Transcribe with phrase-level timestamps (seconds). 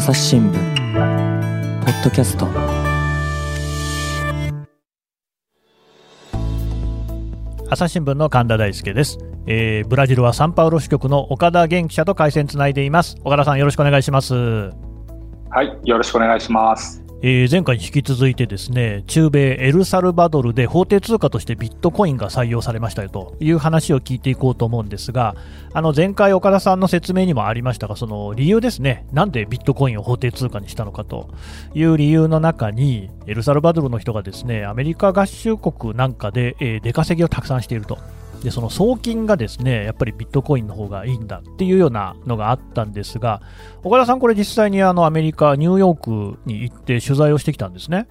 [0.00, 0.52] 朝日新聞
[1.84, 2.48] ポッドキャスト。
[7.68, 13.18] 朝日新聞の神田大輔です、えー、ブラジルはサンパウロ支局の岡田元記者と回線つないでいます。
[13.24, 14.32] 岡田さんよろしくお願いします。
[14.32, 14.72] は
[15.62, 25.36] いよろしくお願いしますえー、前回に引き続いてですね中米エルサルバドルで法定通貨としてビットコインが採用されましたよという話を聞いていこうと思うんですが
[25.74, 29.06] あの前回岡田さんの説明にもありましたがその理由ですね。
[29.12, 31.28] なんでビットコインを法定通貨にしたのかと
[31.74, 37.98] いう理由の中にエルサルバドルの人がですねアメリカ合衆国なんかで、えー、出稼ぎをたくさんしていると。
[38.42, 43.42] でその送金がですねやっぱりビットコインの方がいいんだっていうようなのがあったんですが
[43.82, 48.08] 岡田さん、これ実際にあのアメリカ、ニューヨークに行って取材をしてきたんですね？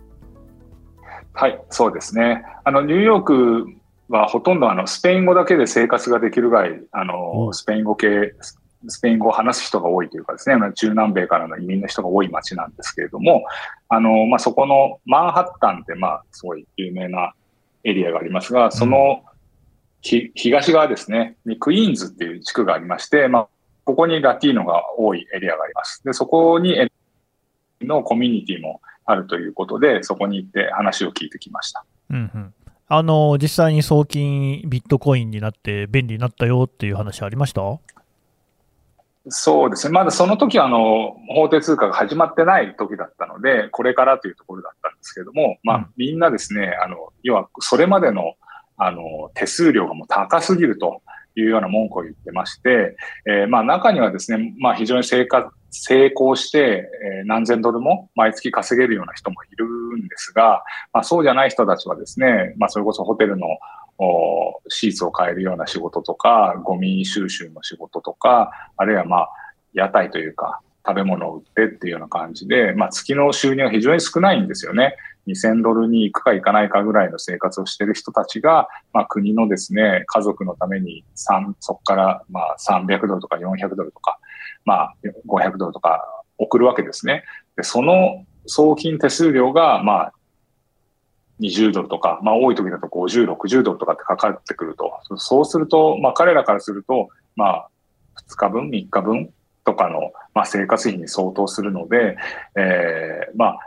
[1.33, 2.43] はいそうですね。
[2.63, 3.67] あのニューヨーク
[4.09, 8.33] はほとんどあのスペイン語だけで生活ができるぐらいあのスペイン語系
[8.87, 13.43] スペイン語を話す人が多いというかですね、中南米からの移民の人が多い街なんですけれども、
[13.89, 17.33] あの、まあ、そこのマンハッタンって、まあ、すごい有名な
[17.83, 19.21] エリアがありますが、その
[20.01, 23.47] 東側ですね、にクイーンズっていう地区がありまして、まあ、
[23.83, 26.03] ここにラティーノが多いエリアがあります。
[26.03, 26.89] で、そこに
[27.81, 31.85] のコミュニティもあるということで、そこに行って話を聞いてきました。
[32.11, 32.53] うんうん。
[32.87, 37.61] あの実際に送金、ビットコインになって便利になったよっていう話ありました？
[39.27, 48.33] そうですね、まだその時はあの法定通貨が始まってない時だったので、これからというところだったんですけれども、まあ、みんなですね、あの要はそれまでの
[48.79, 51.01] あの、手数料がもう高すぎると
[51.35, 56.89] いうような文句を言ってまして、えー、まあ中にはですね、まあ非常に成果、成功して、
[57.21, 59.65] え、何千ドルも毎月稼げるような人もいる
[59.97, 60.63] んですが、
[60.93, 63.47] まあそうじゃない人たちはですね、まあそれこそホテルの
[64.69, 69.29] シーツを変えるような仕事とか、ゴミ収集の仕事とか、あるいはまあ
[69.73, 74.95] 屋台というか、食べ物を売ってっていうような感じで、まあ月の収入が非常に少ないんですよね。
[75.33, 84.19] 2000ドルに行くか行かないかぐらいの生活をしている人たちが、まあ、国のですね、家族のために3、そこからまあ300ドルとか400ドルとか、
[84.65, 84.95] まあ
[85.27, 86.03] 500ドルとか
[86.37, 87.23] 送るわけですね。
[87.55, 90.13] で、その送金手数料が、まあ、
[91.41, 94.91] 20ドルとか、まあ多い時だと50、60ドルとかってかかってくると。
[95.17, 97.69] そうすると、まあ彼らからすると、まあ
[98.29, 99.33] 2日分、3日分
[99.65, 102.17] とかの、まあ、生活費に相当するので、
[102.55, 103.59] えー、まあ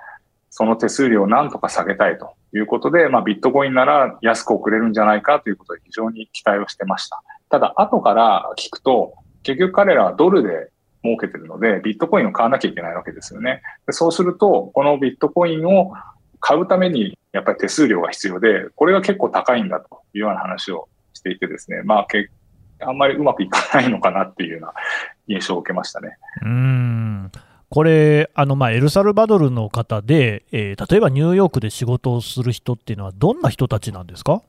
[0.55, 7.23] その手数料をなんとか下げたいということで、まあ、ビットコインなら安く送れるんじゃないかということで非常に期待をしてました。
[7.49, 10.71] ただ、後から聞くと、結局彼らはドルで
[11.03, 13.63] 儲けてるので、ビットコインを買わなきゃいけないわけですよね。
[13.87, 15.95] でそうすると、このビットコインを
[16.39, 22.29] 買うためにやっぱり手数料が必要で、これが結構高いんだというような話をしていてですね、まあ、け
[22.81, 24.75] あんまりうまくいかないのかなっていうような
[25.29, 26.19] 印象を受けましたね。
[26.43, 27.33] うん
[27.75, 34.43] これ、あのまあエルサルバドルの方で、えー、例えばニューヨークで仕事をする人っていうのは、どんな人たちなんですか？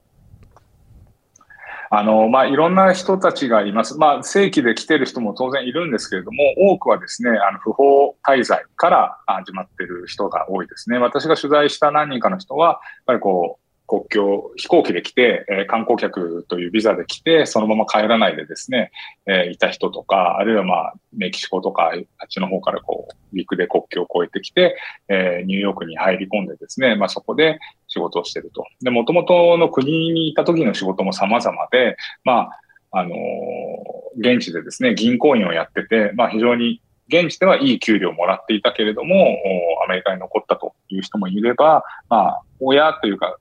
[1.89, 3.97] あの、まあ、いろんな人たちがいます。
[3.97, 10.97] まあ、正規で来てる人も当然いるんですけれども、多くはですね、あの、不法滞在から始まっている人が多いですね。
[10.97, 13.62] 私が取材した何人かの人は、やっぱりこう、
[13.93, 18.91] 国境、飛行機で来て、えー、観光客というビザで来て、そのまま帰らないでですね、
[19.27, 24.75] えー、いた人とか、あるいはまあ、メキシコとか、あっちの方からこう、陸で国境を越えてきて、
[25.09, 28.65] えー、ニューヨークに入り込んでですね、まあそこで仕事をしてると。
[28.81, 32.49] で、もともとの国にいた時の仕事も様々で、ま
[32.91, 39.37] あ、あのー、現地でですね、銀行員をやってて、まあ非常に現地ではいい給料をもらっていたけれども、
[39.85, 43.37] アメリカに残ったという人もいれば、まあ、親というか、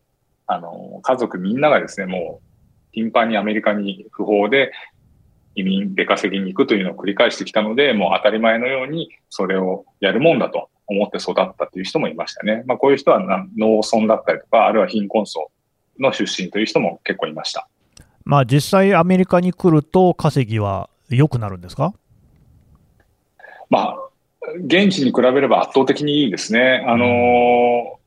[0.46, 2.46] あの、家族みんながですね、もう、
[2.92, 4.70] 頻繁にアメリカに不法で
[5.54, 12.64] 移民出稼ぎに行くというのを繰り返してきたので、もう当たり前のようにそれをやるもんだと思って育ったという人もいましたね。
[12.66, 13.20] まあこういう人は
[13.56, 15.50] 農村だったりとか、あるいは貧困層
[15.98, 17.66] の出身という人も結構いました。
[18.24, 21.94] まあ実際アメリカに来ると稼ぎは良くなるんですか？
[23.70, 23.96] まあ、
[24.66, 26.84] 現地に比べれば圧倒的にいいですね。
[26.86, 28.01] あのー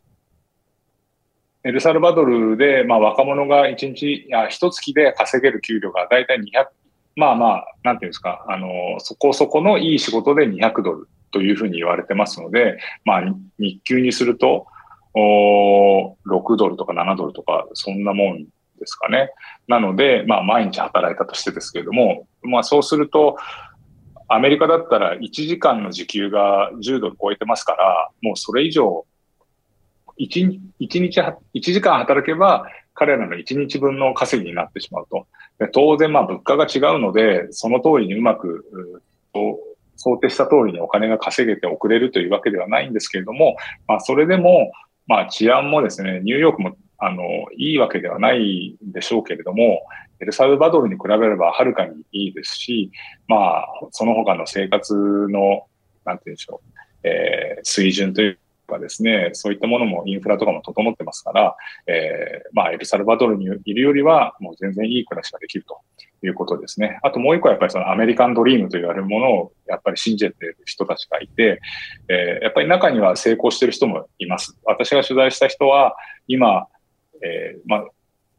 [1.65, 6.67] エルサルバドルで、まあ、若者が1日、いや、一月で稼げる給料が大体200、
[7.15, 8.69] まあまあ、なんていうんですか、あの、
[8.99, 13.23] そこそこのいい仕事で200ドルというふうに言われてますので、まあ、
[13.57, 14.67] 日給にすると、
[15.15, 19.31] お6ドルとか7ドルとか、そんなもんですかね。
[19.67, 23.37] なので、まあ、毎日働いたとしてですけれども、まあ、そうすると、
[24.27, 29.03] アメリカだったら1時間の時給が10ドル超えてますから、もうそれ以上
[30.19, 31.21] 1, 1日、
[31.53, 35.27] 1時間働けば、彼らの1日分の稼ぎになってしまうと。
[35.73, 38.65] 当然、まあ、物価が違うので、その通りにうまく、
[39.97, 43.57] 想定した通りにお金が稼げて送れるというわけではないんですけれども、
[43.87, 44.71] まあ、それでも、
[45.07, 47.23] まあ、治安もですね、ニューヨークも、あの、
[47.57, 49.81] いいわけではないんでしょうけれども、
[50.21, 52.91] エルサルバドルに比べればはるかにいいですし、
[53.27, 55.65] まあ、その他の生活の、
[56.05, 56.69] なんて言うんでしょう、
[57.03, 61.55] えー、水準というかですね、そういったものもインフラとかも整ってますから、
[61.87, 65.79] えー、まあ、エルサルバドルにいるよりは、もう全然いい暮らしができると
[66.23, 66.99] いうことですね。
[67.03, 71.61] あともう一個はやっぱりそのアメリカンドリームと言われるものをやっぱり信じている人たちがいて、
[72.07, 74.57] えー、やっぱり中には成功している人もいます。
[74.65, 75.95] 私が取材した人は、
[76.27, 76.67] 今、
[77.23, 77.85] えー、まあ、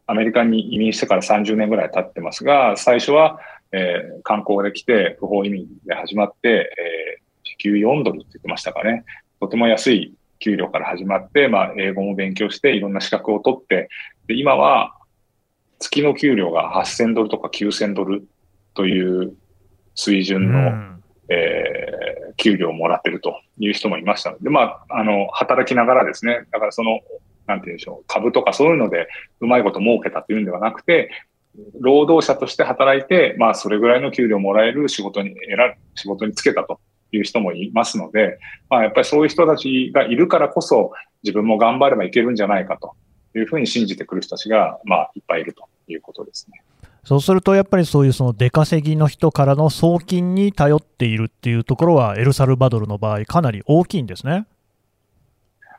[0.09, 3.41] アメリカに移民してから30年ぐらい経ってますが、最初は、
[3.73, 9.05] えー、観光で来て、不法移民で始まって、えー、時給4ドルって言ってましたかね。
[9.41, 13.89] とても安い給料から始まって、まあ、英語も勉強して、いろんな資格を取って、
[14.27, 14.95] で、今は、
[15.79, 18.27] 月の給料が8000ドルとか9000ドル
[18.75, 19.35] という
[19.95, 27.01] 水準の、うん、えー、給料をもらってるという人もいましたので、まあ、あの、働きながらですね、だからその、
[27.47, 29.09] なんて言うんでしょう、株とかそういうので
[29.41, 31.11] うまいこと儲けたというんではなくて、
[31.81, 36.81] 労働者として働いて、まあ、それぐらいの給料をもらえる仕事に選仕事に就けたと
[37.13, 38.39] いう人もいますので、
[38.69, 40.93] まあ、やっぱりそういう人たちがいるからこそ、
[41.23, 42.95] 自分も頑張ればいけるんじゃないかと
[43.39, 46.63] いうふうに信じてくる人たちが、まあ、いっぱいいるということですね。
[47.05, 54.47] そうすると、やっぱりそういうその出稼ぎの人からの送金に頼っているっていうところは、エルサルバドルの場合、かなり大きいんですね。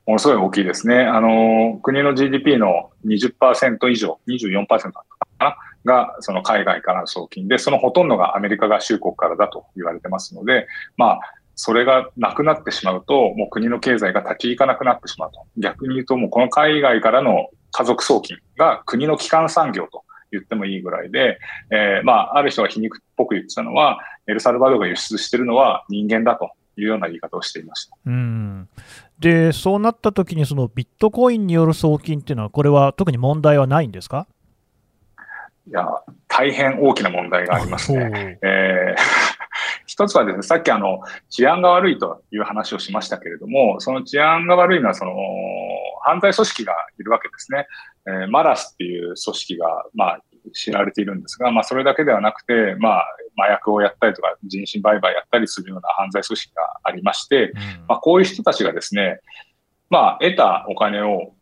[0.06, 1.02] ものすごい大きいですね。
[1.02, 5.02] あの、国の GDP の20%以上、24%だったか
[5.40, 5.58] な
[5.88, 10.68] が、その海外からの送金で、そのほとんどがアメリカ合衆国からだと言われてますので、
[10.98, 11.20] まあ、
[11.56, 15.48] それがなくなってしまうと、もう国の経済が立ち行かなくなってしまうと。
[15.58, 21.40] 逆に言うと、もうこの海外からの家族送金が国の基幹産業と言ってもいいぐらいで、
[21.72, 23.98] えー、まあ、ある人が皮肉っぽく言ってたのは、
[24.28, 27.96] エルサルバドルが輸出してるのは人間だというような言い方をしていました。
[28.06, 28.70] うん
[29.20, 34.28] で、そうなった時にそのビットコインによる送金っていうのは、これは特に問題はないんですか？
[35.68, 35.86] いや、
[36.28, 38.40] 大変大きな問題がありますね。
[38.42, 39.02] えー、
[39.86, 45.14] 一つはですね、さっきあの、治安が悪いという話をしましたけれども、その治安が悪いのは、その、
[46.04, 47.68] 犯罪組織がいるわけですね。
[48.08, 50.22] えー、マラスっていう組織が、まあ、
[50.54, 53.06] 知られているんですが、まあ、それだけではなくて、まあ、
[53.38, 57.58] 麻薬をやったりとか、人身売買やったりするような犯罪組織がありまして、うん、
[57.90, 59.20] まあ、こういう人たちがですね、
[59.90, 61.34] まあ、得たお金を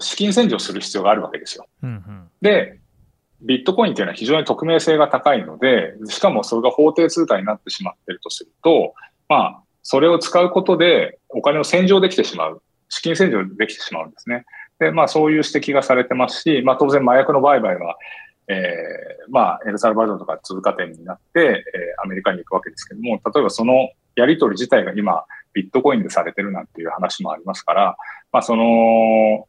[0.00, 1.66] 資金洗浄する必要があるわけですよ。
[1.82, 2.78] うんうん、で、
[3.42, 8.94] ビットコインっていうのは非常に匿名性が高いので、しかもそれが法定通貨になってしまっているとすると、
[9.28, 12.62] まあ、それを使うことでお金を洗浄できてしまう。
[12.88, 14.44] 資金洗浄できてしまうんですね。
[14.78, 17.96] で、まあそういう指摘がされてますし、まあ当然麻薬の売買は
[18.48, 27.96] えー、まあ、エルサルバドルとか通過点になって、えー、アメリカに行くわけですけども、例えばそのやり取り自体が今、ビットコインでされてるなんていう話もありますから、
[28.32, 29.46] まあ、その、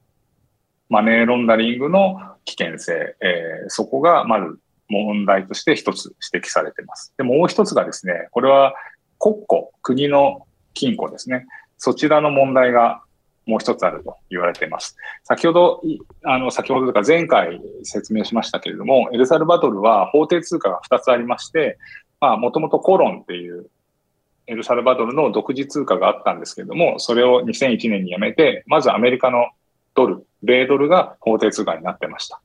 [0.89, 4.59] マネーロンダリングの危険性、えー、そこがまず
[4.89, 7.13] 問題として一つ指摘されています。
[7.17, 8.75] で、もう一つがですね、これは
[9.19, 11.45] 国庫、国の金庫ですね。
[11.77, 13.01] そちらの問題が
[13.45, 14.95] もう一つあると言われています。
[15.23, 15.81] 先ほど、
[16.23, 21.77] あの、先ほどとか前回説明しましたけれども、エルサルバドルは法定通貨が2つありまして、
[22.19, 23.69] まあ、もともとコロンっていう
[24.47, 29.49] エルサルバドルの独自通貨があったんですけれども、それを2001年にやめて、まずアメリカの
[29.95, 32.41] ドル、米ドルが法定通貨になってました。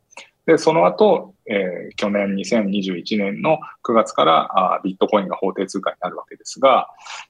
[0.47, 6.89] で、その後、えー、去年2021年の9月からあビットコインが法定通貨になるわけですが、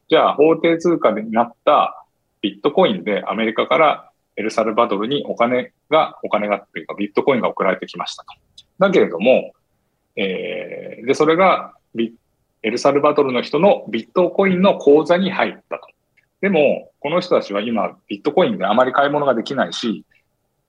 [0.08, 2.04] じゃあ法定通貨になった
[2.40, 8.32] ビットコインでアメリカからエルサルバドルにお金が、お金がっていうかビットコインが送られてきましたと。
[8.78, 9.52] だけれども、
[10.16, 12.14] えー、で、それがビ
[12.62, 15.88] エルサルバドルの人のビットコインの口座に入ったと。
[16.40, 20.04] でも、この人たちは今、ビットコインであまり買い物ができないし、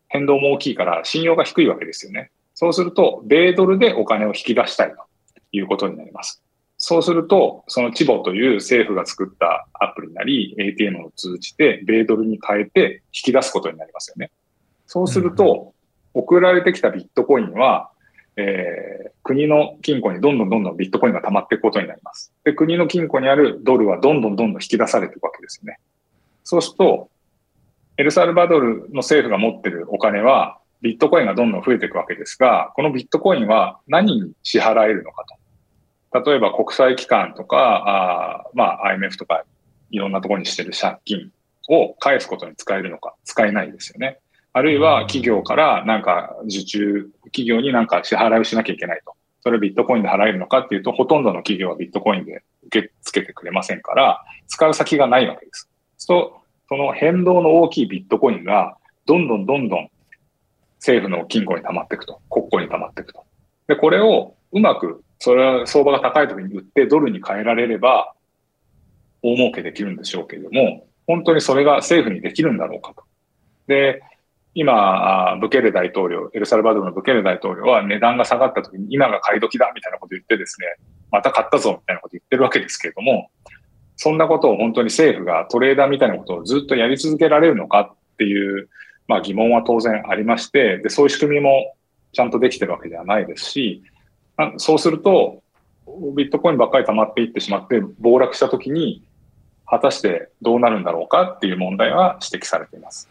[0.08, 2.32] 変動も大きいから信用が低いわけですよね。
[2.54, 4.96] そうすると、米ドルでお金を引き出したいと
[5.52, 6.42] いうことになります。
[6.78, 14.32] そうすると、そのチボという政府が作ったアプリなり、ATM を通じて、米ドルに変えて引き出すことになりますよね。
[14.88, 15.74] そうすると、
[16.14, 17.92] 送られてきたビットコインは、
[18.38, 22.34] えー、国の金庫にどんどんどんどんビットコインが溜まっていくことになります。
[22.44, 25.78] で、国の金庫にあるドルはどんどんどんどん引き出されていくわけですよね。
[26.44, 27.10] そうすると、
[27.98, 35.26] エルサルバドルの政府が持ってるお金は、ビットコインがどんどん増えていくわけですが、このビットコインは何に支払えるのか
[36.12, 36.30] と。
[36.32, 39.44] 例えば国際機関とか、あまあ IMF とか
[39.92, 41.32] いろんなところにしてる借金
[41.70, 44.20] を返すことに使えるのか、使えないですよね。
[44.54, 49.14] あるいは企業からなんか受注、企業になんか支払いをしなきゃいけないと。
[49.44, 55.71] それビットコインで払えるのかっていうと、ほとんどの企業はビットコインで受け付つけてくれませんから、使う先がないわけです。
[56.02, 59.90] そその変動の大きいビットコインが、どんどんどんどん
[60.78, 63.24] 政府の金庫に溜まっていくと、国庫に溜まっていくと。
[63.68, 68.14] で、これをうまく、それは相場が高い時に売ってドルに変えられれば、
[69.22, 73.04] 大儲けできるんでしょうけれども、本当にそれが政府にできるんだろうかと。
[73.68, 74.02] で、
[74.56, 80.68] 今、ブケレ大統領、エルサルバドルのブケレ大統領は値段が下がった時に今が買い時だみたいなこと言ってですね、
[81.12, 83.30] また買ったぞみたいなこと言ってるわけですけれども、
[84.04, 88.68] そんなことを本当に政府がトレーダーみたいなことをずっとやり続けられるのかっていう、
[89.08, 91.76] まあ疑問は当然ありまして、で、そういう仕組みも
[92.12, 93.84] ちゃんとできてるわけではないですし、
[94.58, 95.44] そうすると、
[96.16, 99.04] ビットコインばっかり溜まっていってしまって暴落した時に、
[99.68, 103.08] 果たしてどうなるんだろうかっていう問題は指摘されています。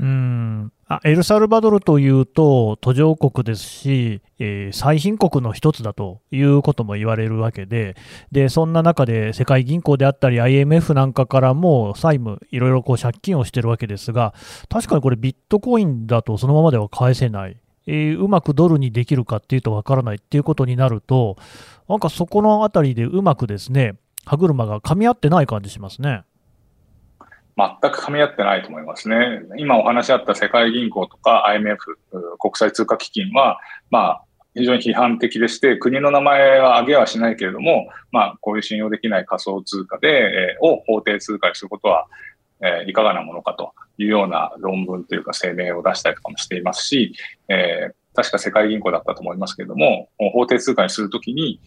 [0.00, 7.96] うんあエルサルバドルというと、途上国ですし、えー、最貧国の一つだということも言われるわけで、
[8.32, 14.34] でそんな中で世界銀行であったり、IMF なんかからも債務、いろいろこう借金をしてるわけですが、
[14.68, 21.36] 確かにこれ、ビットコインだとそのままでは返せない、えー、うまくドルにできるかっていうとわからないっていうことになると、
[21.88, 23.94] なんかそこのあたりでうまくですね、
[24.26, 26.24] 歯車が噛み合ってない感じしますね。
[27.56, 29.42] 全く噛み合ってないと思いますね。
[29.58, 31.78] 今お話しあった世界銀行とか IMF、
[32.38, 34.22] 国際通貨基金は、まあ、
[34.54, 42.06] 非常に批判的でして、国の名前は挙げはしないけれども、まあ、こういう信用できない仮想通貨で、えー、を法定通貨にすることは、
[42.60, 47.14] えー、いかがなものかというような論文というか声明を出したりとかもしていますし、
[47.48, 51.60] えー、確か世界銀行だったと思いますけれども、法定通貨にするときに、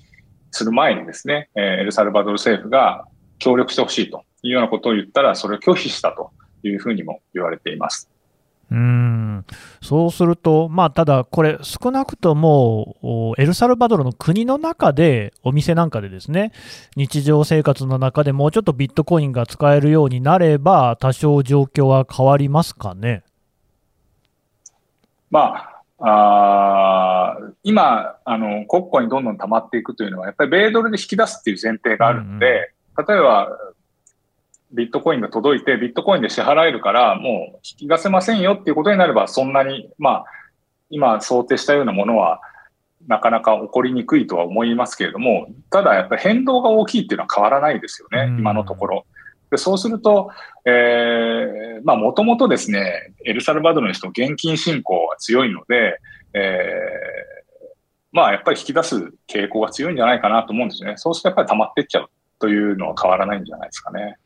[0.51, 3.06] する前にですね、え、エルサルバドル政府が
[3.38, 6.31] 協力してほしいというようなことを言ったら、それを拒否したと
[6.63, 8.09] いうふうにも言われています。
[8.69, 9.45] うん
[9.81, 16.51] そうすると、まあ、ただ、これ、少なくともエルサルバドルの国の中で、お店なんかでですね、
[16.97, 23.23] 日常生活の中でもうちょっとビットコインが使えるようになれば、多少状況は変わりますかね？
[25.31, 33.49] まあ、あ今あの、国庫にどんどん溜まっていくというのは、やっぱり米ドルで引き出すっていう前提があるので、うんうん、例えば
[34.71, 40.25] ビットコインが届いて、ビットコインで支払えるから、もう引き出せませんよっていうことになれば、そんなに、まあ、
[40.89, 42.41] 今想定したようなものは、
[43.07, 49.05] なかなか起こりにくいとは思いますけれども、ただやっぱり変動が大きいっていうのは変わらないですよね、今のところ。
[49.50, 50.29] でそうすると、
[50.65, 56.00] えー、まあもともとですね、エルサルバドルの人現金信仰は強いので、
[56.33, 60.95] えー、まあやっぱり引き出す傾向が強いんじゃないかなと思うんですね。
[60.97, 62.09] そうするとやっぱり溜まっていっちゃう
[62.39, 64.17] というのは変わらないんじゃないですかね。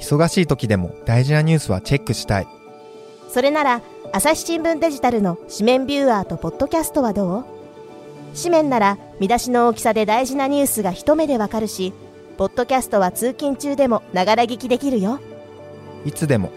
[0.00, 2.46] 忙しい時でも大事なニュースはチェックしたい。
[3.28, 7.44] それなら朝日新聞デジタルの紙面ビューアーとポッドキャストはどう？
[8.34, 11.92] 紙面なら見出しの大きさで大事なニュースが一目でわかるし
[12.38, 15.20] ポッドキャストは通勤中でもながら聞きできるよ。
[16.06, 16.52] いつでも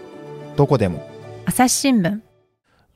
[0.56, 1.06] どこでも。
[1.44, 2.20] 朝日新聞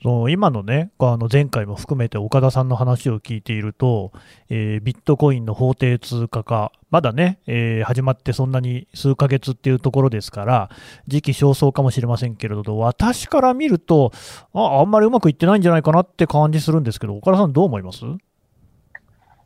[0.02, 4.12] その今のね、あの前回も含めて岡田さんの話を聞いていると、
[4.50, 10.70] えー、ビットコインの法定通貨化、まだね、えー、始まってそんなに数ヶ月っていうところですから、
[11.08, 14.12] 時期尚早かもしれませんけれど、私から見ると
[14.52, 18.04] あ、あんまりうまくいってないんじゃないかなって感じするんですけど、岡田さん、どう思います？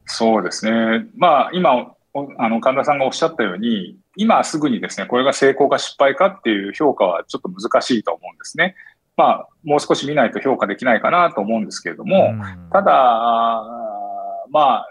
[0.07, 1.95] そうですね、まあ、今、
[2.38, 8.75] あの神田さんがおっしゃったように、今すぐにですね、これが成功か失敗かっていう評価はちょっと難しいと思うんですね。
[9.17, 12.35] まあ、もう少し見ないと評価できないかなと思うんですけれども、
[12.73, 12.93] ただ、
[14.50, 14.88] まあ、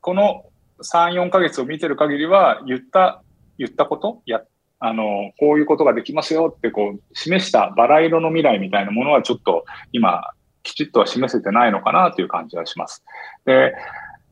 [0.00, 0.44] この
[0.82, 3.22] 3、4ヶ月を見てる限りは、言った、
[3.58, 4.42] 言ったことや、
[4.80, 10.30] あの、こういうことができますよってこう、示したバラ色の未来みたいなものはちょっと今、
[10.62, 13.04] きちっとは示せてないのかなという感じはします。
[13.44, 13.74] で、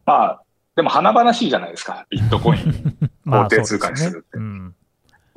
[0.07, 0.43] まあ、
[0.77, 2.97] でも華々しいじゃないですか、ビットコイン、
[3.31, 4.39] 法定通貨にするって。
[4.39, 4.45] で、ね。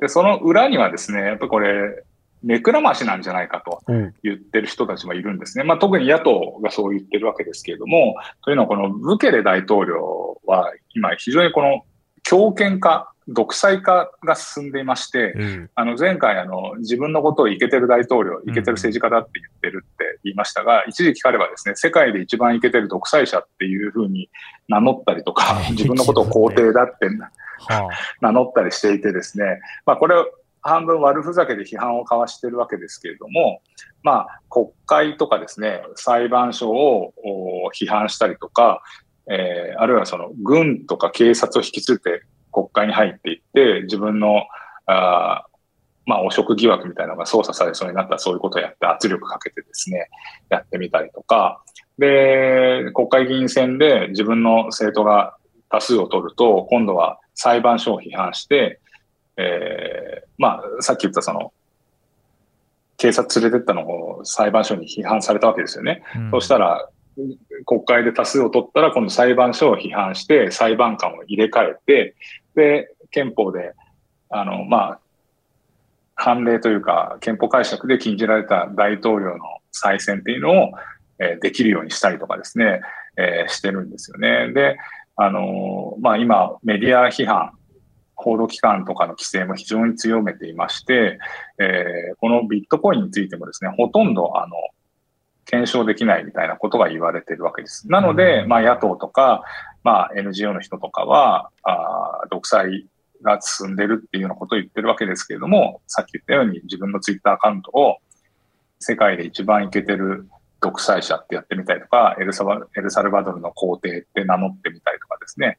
[0.00, 2.04] うん、その裏にはですね、やっぱこれ、
[2.44, 3.82] 目くらましなんじゃないかと
[4.22, 5.62] 言ってる人たちもいるんですね。
[5.62, 11.84] うん、まあ、特に野党がそう言ってるわけですけれども、というのはこのブケレ大統領は今非常にこの
[12.22, 24.28] 強権化、独裁化が進んでいまして、うん、あの前回あの自分のことをイケてる大統領、イケてる政治家だって言ってるって言いましたが、うん、一時期彼はですね、世界で一番イケてる独裁者っていうふうに
[24.68, 27.08] 名乗ったりとか、自分のことを皇帝だって
[28.20, 30.16] 名乗ったりしていてですね、まあこれ
[30.64, 33.62] 半分悪ふざけで批判を交わしているわけですけれども、
[34.02, 37.12] まあ、国会とかですね、裁判所を
[37.78, 38.82] 批判したりとか、
[39.30, 44.42] えー、あるいはその軍とか警察を引き連れて国会に入っていって、自分の
[44.86, 45.44] あ
[46.06, 50.08] まあ、汚職疑惑みたいなのが捜査されそうになったらそういうことをやって圧力かけてですね、
[50.50, 51.62] やってみたりとか、
[51.98, 55.36] で、国会議員選で自分の政党が
[55.70, 58.80] 多数を取ると、今度は裁判所を批判して、
[59.36, 61.52] えー、まあ、さっき言ったその、
[62.96, 66.02] 警察連れてったのを裁判所に批判されたわけですよね。
[66.16, 66.88] うん、そしたら、
[67.66, 72.14] 国会で多数を取ったら、今度裁判所を批判して、裁判官を入れ替えて、
[72.54, 73.72] で、憲法で、
[74.30, 75.00] あの、まあ、
[76.16, 80.72] 判例というか、憲法解釈で禁じられた大統領の再選っていうのを、
[81.18, 82.80] えー、できるようにしたりとかですね、
[83.16, 84.52] えー、してるんですよね。
[84.52, 84.76] で、
[85.16, 87.52] あのー、まあ、今、メディア批判、
[88.16, 91.18] 報道機関とかの規制も非常に強めていまして、
[91.58, 94.54] えー、このビットコインについてもですね、ほとんど、あの、
[95.46, 97.90] 検証できないみたいなことが言われているわけです。
[97.90, 99.42] なので、まあ、野党とか、
[99.82, 102.86] まあ、NGO の人とかは、あ独裁
[103.22, 107.98] が進んでるっていうようなことを言ってるわけですけれども、さっき言ったように自分のツイッターアカウントを
[108.78, 110.28] 世界で一番イケてる
[110.64, 115.58] 独裁者ってやってみたりとか、エルサバエルサルバドルの皇帝って名乗ってみたりとかですね、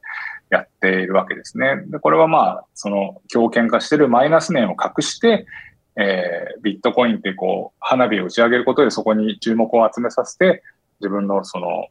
[0.50, 1.84] やっているわけですね。
[1.86, 5.46] で、これはまあ、その強権化してるマイナス面を隠して、
[5.94, 10.64] えー、ビットコインってこう、花火を打ち上げることでそこに注目を集めさせて、
[11.00, 11.86] 自分のその、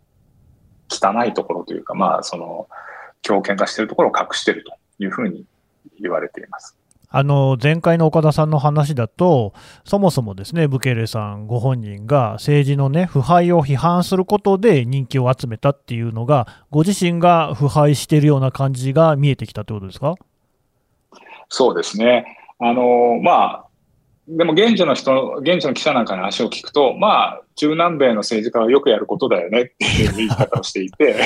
[0.89, 2.67] 汚いところというか、まあ、その、
[3.21, 5.45] 強権化してるところを隠してるというふうに
[6.01, 6.77] 言われています。
[7.09, 20.15] あの前回の岡田さんの話だと、そもそもですね、ブケレさんご本人が政治のね、腐敗を批判することで人気を集めたっていうのが、ご自身が腐敗しているような感じが見えてきたってことですか？
[21.49, 22.25] そうですね。
[22.59, 23.65] あの、まあ、
[24.27, 31.15] でも現地の人、現地の記者なんかに足を聞くと、まあ、中南米の政治家はよくやることだよねっていう言い方をしていて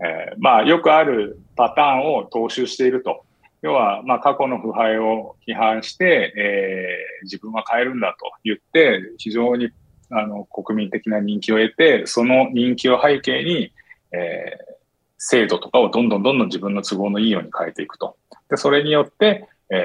[0.00, 3.24] えー、まあ、よくあるパターンを踏襲していると。
[3.64, 9.70] 要は、まあ、過去の腐敗を批判して、えー、自分は変えるんだと言って、非常に
[10.10, 13.72] あの国民的な人気を得て、その人気を背景に、
[14.12, 14.74] えー、
[15.16, 18.18] 制度とかをどんどんどんどん自分の都合のいいように変えていくと。
[18.50, 19.76] で、それによって、え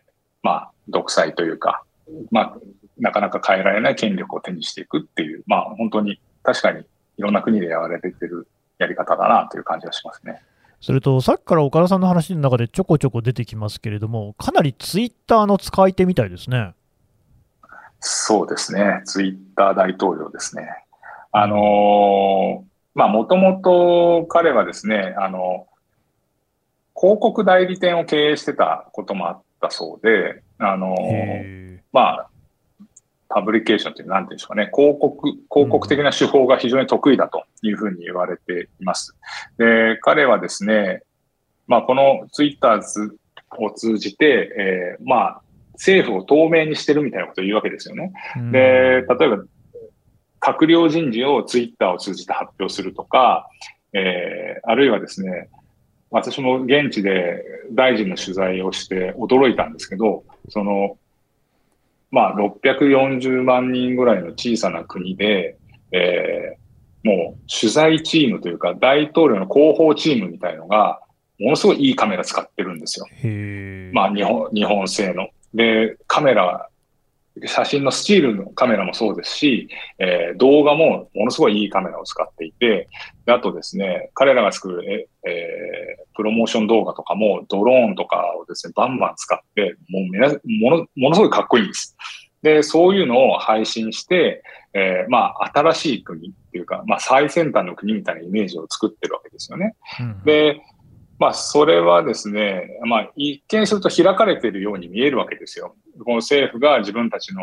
[0.00, 0.02] ー、
[0.42, 1.82] まあ、独裁というか、
[2.30, 2.56] まあ、
[2.96, 6.86] なかなか変えられない権力を手にしていくっていう、まあ、本当に確かに
[7.18, 10.40] いろんな国でやられてるやり方だなという感じがしますね。
[10.80, 16.74] それと、さっきから岡田さんの話の中でちょこちょこ出てきますけれども、かなりツイッターの使い手みたいですね。
[18.00, 19.02] そうですね。
[19.04, 20.68] ツイッター大統領ですね。
[21.32, 25.66] あのー、まあ、もともと彼はですね、あの、
[26.94, 32.30] 広告代理店を経営してたこともあったそうで、あのー、まあ、
[33.28, 39.16] パブリケーションという、なんていうんですかね、広告、広告的な手法が非常に得意だというふうに言われています。
[39.58, 41.02] で、彼はですね、
[41.66, 43.16] まあ、このツイッターズ
[43.58, 48.12] を通じて、えー、まあ、政府を透明にしてるみたいなことを言うわけですよね。
[48.52, 49.44] で、例えば、
[50.40, 53.48] 閣僚人事をツイッターを通じて発表するとか、
[53.92, 55.48] えー、あるいはですね、
[56.10, 60.96] 私も現地で大臣の取材をして驚いたんですけど、その、
[62.10, 65.56] まあ、640万人ぐらいの小さな国で、
[65.92, 71.00] えー、もう取材チームというか大統領の広報チームみたいのが、
[71.38, 73.06] ものすごいいいカメラ使ってるんですよ。
[73.92, 75.28] まあ、日本、日本製の。
[75.54, 76.68] で、カメラ、
[77.44, 79.68] 写真のスチールのカメラもそうですし、
[79.98, 82.88] えー、動画もものすごいいいカメラを使っていて、
[83.26, 91.96] であとですね、彼らが作る、ええー、プロモーション動画とかもドローンとかをですね、バンバン使って、もうめなものものすごいかっこいいんです。
[92.42, 99.74] で、そういうのを配信して、えー、まあ、新しい国っていうか、まあ、最先端の国みたいなイメージを作ってるわけですよね。
[100.00, 100.60] うん、で、
[101.18, 105.74] まあ、それはですね、まあ、一見すると開かれているように見えるわけですよ。
[106.04, 107.42] この政府が自分たちの、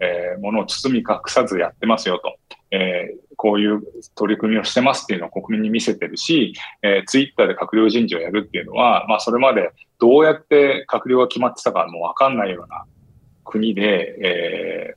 [0.00, 2.36] えー、ものを包み隠さずやってますよと。
[2.70, 3.82] えー、こういう
[4.16, 12.84] 取り組みをしてますっていうのを国民に見せてるし、えー、ツイッターで閣僚人事をやるっていうのは、まあ、それまでどうやって閣僚が決まってたかもわかんないような
[13.44, 14.94] 国で、え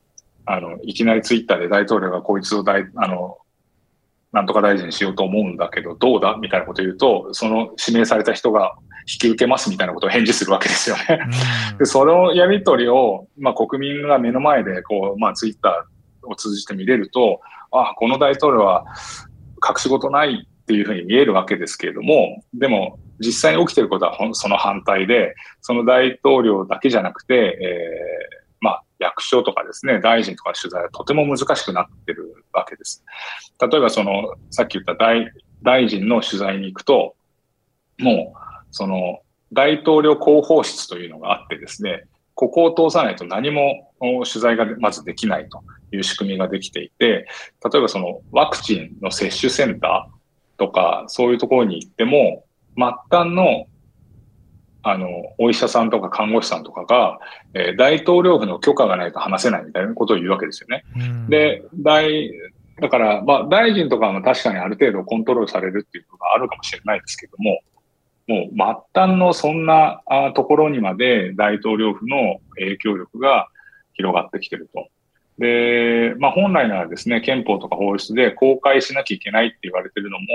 [0.47, 3.38] ー、あの、いきなりツイッターで大統領がこいつを大、あの、
[4.38, 8.76] なんとか大臣しようと思うんだけど、どうだみたいなことを言うと、その指名された人が
[9.12, 11.21] 引き受けますみたいなことを返事するわけですよね。
[11.80, 18.86] で、そのやりとりを、まあ、国民が目の前で、こう、まあ、ツイッターを通じて見れると、あ、この大統領は
[19.67, 28.46] 隠し事ないっていうふうに見えるわけですけれども、でも、実際に起きていることはその反対で、その大統領だけじゃなくて、えー、まあ、
[28.99, 33.03] 役所とかですね、大臣とか取材はとても難しくなってるわけです。
[33.60, 35.31] 例えばその、さっき言った大
[35.63, 37.15] 大臣の取材に行くと、
[37.99, 38.38] もう、
[38.71, 39.21] その、
[39.53, 42.05] 大統領広報室というのがあってですね、
[42.36, 47.27] ここを通さないと何も取材がまずできないという仕組みができていて、
[47.71, 53.65] 例えばそのワクチンの接種センターとか、そういうところに行っても、末端の
[54.89, 57.19] あの、お医者さんとか看護師さんとかが、
[57.54, 60.84] えー、大統領府の許可がないと話せないみたいなことを言うわけですよね。
[60.95, 62.32] うん、で、大、
[62.80, 67.60] だから、まあ、大臣とかも確かにある程度コントロールされるっていうことがあるかもしれないですけども、
[68.28, 70.02] もう末端のそんな
[70.36, 73.47] ところにまで大統領府の影響力が
[73.93, 74.89] 広がってきてると。
[75.39, 80.26] で、まあ本来ならですね、憲法とか法律で公開しなきゃいけないって言われてるのも、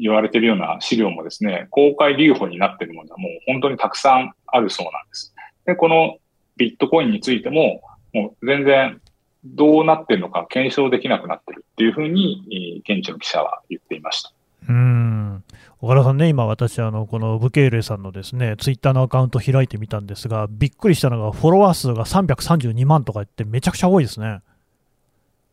[0.00, 5.34] 言われてるような資料もですね、公開留保になっているものはもう本当にたくさんあるそうなんです。
[5.66, 6.18] で、この
[6.56, 9.00] ビットコインについても、もう全然
[9.44, 14.32] どうなってるのか検証できなくなってるっていうふうに、現地の記者は言っていました。
[14.68, 15.44] うん
[15.82, 24.40] 岡田さんね、今、私、あのこのブケイレさんのですねツイッターのアカウント開いてみたんですが、びっくりしたのが、フォロワー数が332万とか言って、めちゃくちゃ多いですね。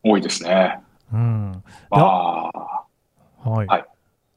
[0.02, 0.80] 多いですね。
[1.12, 1.62] うん。
[1.90, 2.84] まあ、
[3.44, 3.66] はい。
[3.66, 3.84] はい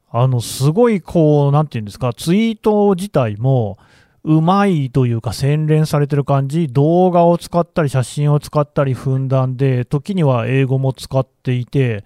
[0.08, 3.78] あの、すごい、こう、なんていうんですか、ツイート自体も、
[4.22, 12.04] うまいというか洗練されてる感じ、動画を使ったり、写真を使ったり、ふんだんで、時には英語も使っていて、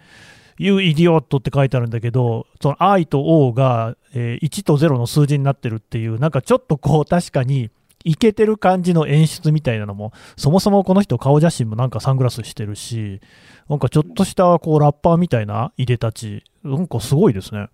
[0.59, 7.71] You idiot って書いてあるんだけど、その I と O が、え、1と0の数字になってるっていう、なんかちょっとこう、確かに、
[8.05, 13.21] いけてる感じの演出みたいなのも、そもそもこの人、顔写真もなんかサングラスしてるし、
[13.69, 17.69] なんかちょっとしたこうラッパーみたいないでたち、なんかすごいですね。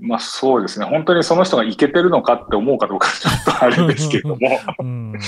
[0.00, 0.86] まあそうですね。
[0.86, 4.38] 本当にその人がいけてるのかって思うかどうかちょっとあれですけども。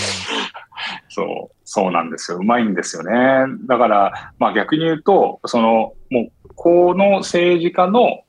[1.09, 2.39] そう、そうなんですよ。
[2.39, 3.47] うまいんですよね。
[3.67, 8.23] だから、まあ逆に言うと、その、もう、この政治家の、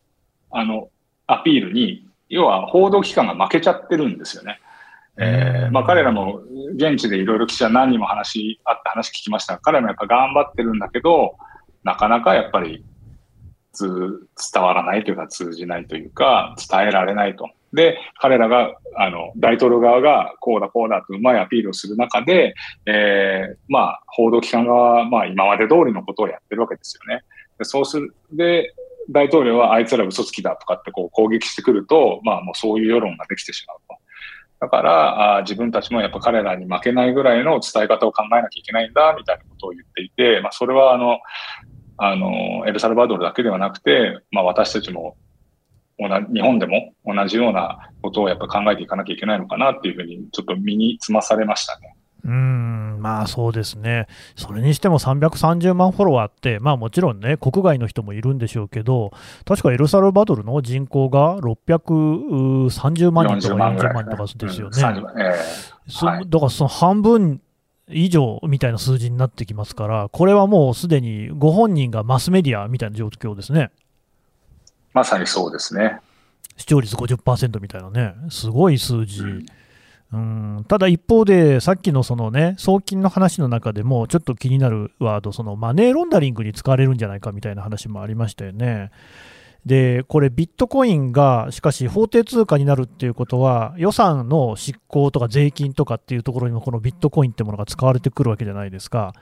[0.52, 0.90] あの、
[1.26, 4.60] アピールに、要は報道機関が負けちゃってるんですよね。
[5.20, 6.42] えー、まあ彼らも
[6.76, 11.36] 現地でいろいろ記者何人も話、あった話聞きました彼もやっぱ頑張ってるんだけど、
[11.84, 12.86] なかなかやっぱり
[13.86, 17.50] 伝わらないというか通じないというか伝えられないと。
[17.74, 27.24] で、彼らが、あの、大統領側がこうだこうだとうまいアピールをする中で、えー、まあ、報道機関側は、まあ、今まで通りのことをやってるわけですよね。
[27.60, 28.74] でそうする、で、
[29.10, 33.98] 大統領はあいつら嘘つきだとかってこう攻撃してくると、まあもうそういう世論ができてしまうと。
[34.60, 41.20] だからあ、自分たちもやっぱ彼らに負けないぐらいの伝え方を考えなきゃいけないんだ、みたいなことを言っていて、まあそれはあの、
[41.98, 45.18] あの、エルサルバドルだけではなくて、まあ私たちも
[46.00, 51.96] 日本でも同じようなことをやっぱ考えていかなきゃいけないのかなっていうふうに、ちょっと身につまされましたね。
[52.24, 59.12] うんまあそうですね、それにしても330万フォロワーって、まあもちろんね、国外の人もいるんでしょうけど、
[59.46, 64.84] 確かエルサルバドルの人口が630万人とか40万人とかですよね。
[64.84, 67.42] うんえーはい、だからその半分
[67.90, 73.72] 以上みたいな数字になってきますから、これはもうすでにご本人がマスメディアみたいな状況ですね。
[74.94, 76.00] まさにそうですね。
[76.58, 79.22] 視聴率50%みたいなね、すごい数字。
[79.22, 79.46] うん
[80.14, 88.92] うんただ一方で、さっきのそのね、送金の話の中でも、ちょっと気になるワード、そのマネーロンダリングに使われるんじゃないかみたいな話もありましたよね。
[89.68, 99.14] で、これ、ビットコインがしかし法定通貨になるっていうことは、予算の執行とか税金とかっていうところにも、このビットコインってものが使われてくるわけじゃないですか。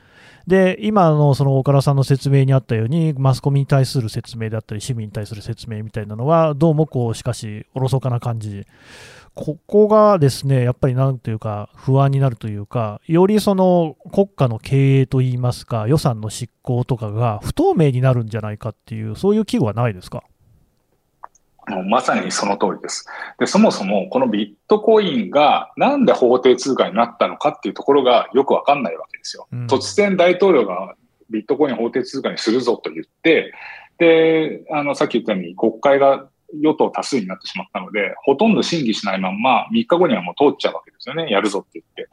[0.45, 8.67] で、今のその岡田さんの説明にあったように、マスコミに対する説明であったり、市民に対する説明みたいなのは、どうもこう、しかし、おろそかな感じ。
[9.33, 20.23] ここがですね、やっぱりなんというか、不安になるというか、よりその国家の経営といいますか、予算の執行とかが不透明になるんじゃないかっていう、そういう危惧はないですか？
[21.67, 23.05] もうまさにその通りです。
[23.39, 29.47] で、そもそもこのビットコインがなんで法定通貨になったのかっていうところがよくわかんないわけですよ。
[29.51, 30.95] うん、突然大統領が
[31.29, 33.53] ビットコイン法定通貨にするぞと言って、
[33.97, 41.29] で、あの、さっき言ったように国会が与党多数になってしまったので、ほとんど審議しないまんま3日後にはもう通っちゃうわけですよね。
[41.29, 42.09] やるぞって言って。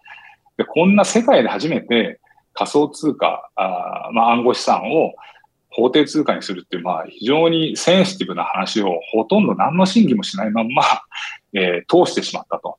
[0.56, 2.20] で、こんな世界で初めて
[2.54, 5.14] 仮想通貨、あまあ暗号資産を
[5.74, 10.82] 法定通貨にするっていう、まあ、非常にセンシティブな話をほとんど何の審議もしないまんま、
[11.54, 12.78] えー、通してしまったと。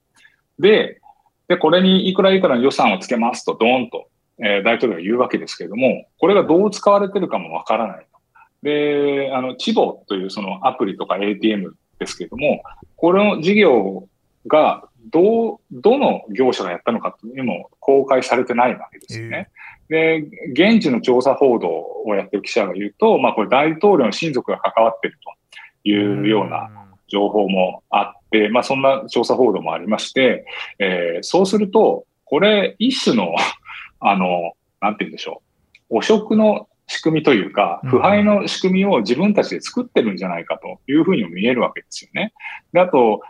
[0.60, 1.02] で、
[1.48, 4.08] で、これにいくらいくらの予算をつけますと、ドーンと、
[4.40, 8.20] えー、大統領が言うわけですけれども、これがどう使われてるかもわからないと。
[8.64, 12.64] で、あの、チボというそのアプリとか ATM ですけれども、
[12.96, 14.08] この事業
[14.48, 19.50] がどう、どの業者がやったのかというのも公開されてないわけですよね。
[19.90, 21.70] で、現地の調査報道
[22.06, 26.70] をやってる記者が言うと、まあこれ大統領の親族が関わっているというような
[27.08, 30.46] 情報もあって、まあ、そんな調査報道もありまして、
[30.80, 33.36] えー、そうすると、これ、一種の
[34.00, 35.44] あの、なんて言うんでしょ
[35.90, 35.98] う。
[35.98, 42.34] 汚職の仕組みというか、腐敗の仕組みを自分たちで作ってるんじゃないかというふうにも見えるわけですよね。
[42.74, 43.22] で、あと、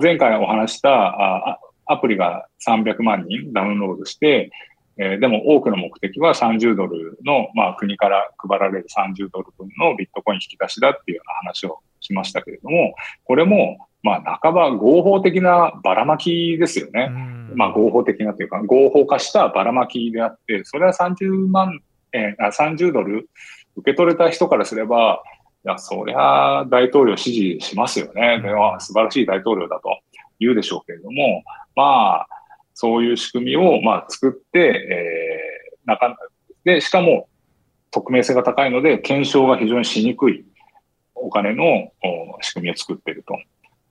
[0.00, 4.50] 前回お話したアプリが300万人ダウンロードして、
[4.98, 17.08] えー、でも多くの目的は30ドルの、まあ国から配られる30ドル分のビットコイン引き出しだっていうような話をしましたけれども、これも、まあ半ば合法的なばらまきですよね。
[17.54, 21.80] まあ合法的なというか、合法化したばらまきであって、それは30万、
[22.12, 23.30] えー、30ドル
[23.76, 25.22] 受け取れた人からすれば、
[25.64, 28.40] いや、そりゃ大統領支持しますよね。
[28.42, 30.00] では素晴らしい大統領だと
[30.40, 31.44] 言うでしょうけれども、
[31.76, 32.26] まあ、
[32.74, 36.16] そういう仕組みを、まあ、作って、えー、なか
[36.64, 37.28] で、しかも、
[37.90, 40.44] 匿名性が高いので、検証が非常にしにくい
[41.14, 41.92] お金の
[42.40, 43.38] 仕組みを作っていると。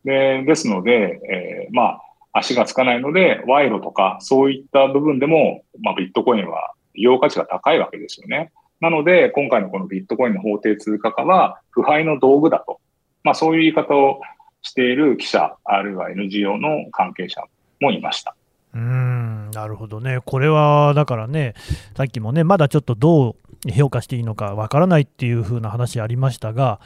[0.03, 2.01] で、ですので、えー、まあ、
[2.34, 8.51] 足がつかないので、賄賂とか、そういった部分でも、まあ、ビットコインは利用価値が高いわけですよね。
[8.81, 12.79] なので、今回のこのビットコインの法定通貨化は、腐敗の道具だと。
[13.23, 14.21] まあ、そういう言い方を
[14.61, 17.43] している記者、あるいは NGO の関係者
[17.79, 18.35] もいました。
[18.73, 21.55] うんなるほどね、これはだからね、
[21.95, 26.79] さっきもね、まだちょっとどう評価していいのかわからないっていう風な話ありましたが、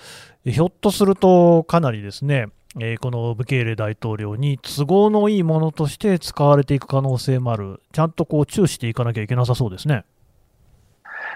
[0.46, 2.48] ひょっとするとかなりですね、
[2.80, 10.04] えー、このブケーレ大統領に都合のいいものとして使われていく可能性もある、ちゃんとこう注視していかなきゃいけなさそうですね。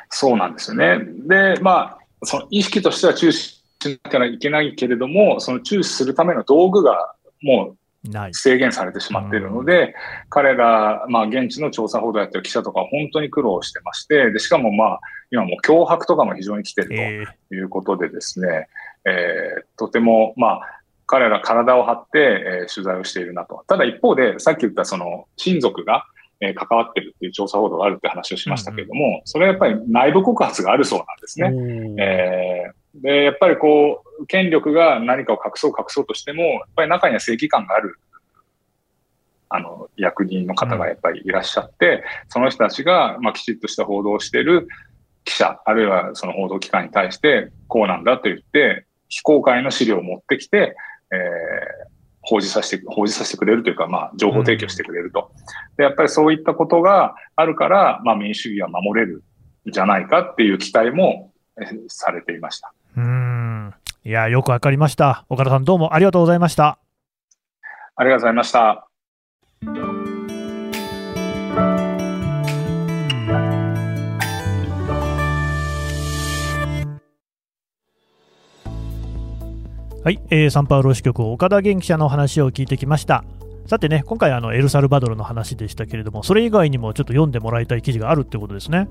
[0.10, 1.00] そうなんですよね。
[1.28, 9.94] で、まあ、その意識としては注視しなきゃいけないけれども、その注視するための道具がもう制限されてしまっているので、
[10.30, 15.00] 彼ら、まあ、現地の調査報道やってる記者とか本当に苦労してまして、で、しかもまあ、
[15.32, 18.68] 今も脅迫とかも非常に来てるということでですね、
[19.06, 20.62] えー、えー、とても、まあ、
[21.06, 23.64] 彼ら体を張って、えー、取材をしているなと。
[23.68, 26.06] ただ一方で、さっき言ったその親族が、
[26.42, 31.96] えー、関わってるっていう調査報道があるって話をしましたけれども、うん、それはやっぱり内部告発があるそうなんですね。
[32.02, 38.00] えー、で、やっぱりこう、権力が何かを隠そう隠そうとしても、やっぱり中には正義感がある、
[39.50, 44.68] あの、役人の方がやっぱりいらっしゃって、うん、その人たちが、まあ、きちっとした報道をしている
[45.26, 50.76] 記者、あるいはその報道機関に対して、こうなんだと言って、非公開の資料を持ってきて、
[51.12, 51.89] えー、
[52.30, 55.32] 報じさせて、報じさせてくれるというか、まあ、情報提供してくれると。
[55.78, 59.24] で、やっぱりそういったことがあるから、まあ、民主主義は守れる
[59.68, 61.32] んじゃないかっていう期待も
[61.88, 62.72] されていました。
[62.98, 63.74] うん。
[64.06, 65.26] いや、よくわかりました。
[65.28, 66.78] 岡田さん、どうもありがとうございました。
[67.96, 68.89] ありがとうございました。
[80.02, 83.26] はい、えー、サンパウロ支局岡田元記者の話を聞いてきました
[83.68, 88.88] さてね今回あのエルサルバドルの話でしたけれどもそれ以外にもちょっと読んでもらいたい記事があるってことですね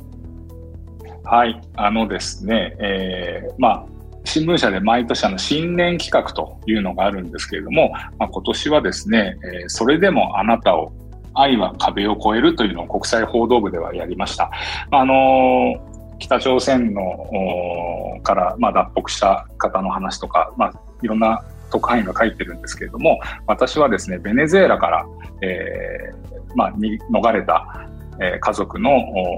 [1.24, 3.86] はいあのですね、えー、まあ
[4.24, 10.92] 新聞社で毎年あの新年企画というのがあるんですけれども、まあ、今年はですね、えー、それでもあなたを
[11.32, 14.50] 愛は壁を越えるというのを国際報道部ではやりました。
[14.90, 15.76] あの、
[16.18, 25.06] 北朝鮮のから、まあ、脱北した方の話とか、まあ、いろんな特派員が書いてるんですけれども、私はですね、ベネズエラから、
[25.42, 27.88] えー、まあ、に逃れた、
[28.20, 28.90] えー、家族の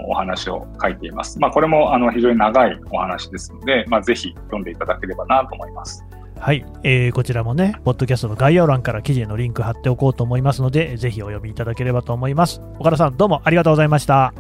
[0.08, 1.38] お話を書いています。
[1.38, 6.04] まあ、これもあの非常に長いお話ですので、まあ、ぜひ読んでいただければなと思います。
[6.38, 12.62] はい、えー、こちらもね、ポッドキャストの概要欄から記事へのリンク貼っておこうと思いますので、ぜひお読みいただければと思います。
[12.78, 14.32] 岡田さん、どうもありがとうございました。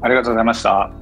[0.00, 1.01] ありがとうございました。